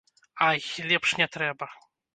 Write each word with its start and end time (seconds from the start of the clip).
Ай, 0.47 0.63
лепш 0.93 1.15
не 1.21 1.31
трэба! 1.37 1.65